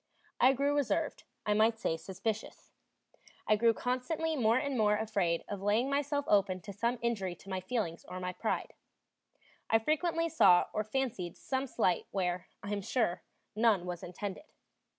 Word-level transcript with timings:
I 0.39 0.53
grew 0.53 0.75
reserved, 0.75 1.25
I 1.45 1.53
might 1.53 1.77
say 1.77 1.95
suspicious. 1.95 2.71
I 3.45 3.55
grew 3.55 3.71
constantly 3.71 4.35
more 4.35 4.57
and 4.57 4.75
more 4.75 4.97
afraid 4.97 5.43
of 5.47 5.61
laying 5.61 5.91
myself 5.91 6.25
open 6.27 6.59
to 6.61 6.73
some 6.73 6.97
injury 7.03 7.35
to 7.35 7.49
my 7.49 7.59
feelings 7.61 8.03
or 8.05 8.19
my 8.19 8.33
pride. 8.33 8.73
I 9.69 9.77
frequently 9.77 10.27
saw 10.27 10.69
or 10.73 10.83
fancied 10.83 11.37
some 11.37 11.67
slight 11.67 12.07
where, 12.09 12.47
I 12.63 12.71
am 12.71 12.81
sure, 12.81 13.21
none 13.55 13.85
was 13.85 14.01
intended. 14.01 14.45